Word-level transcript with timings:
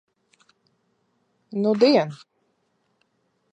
Nudien. 1.61 2.09